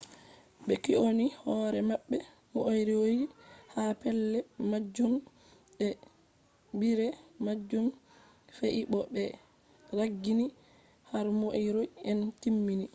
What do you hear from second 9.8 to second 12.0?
ragginibe har moriori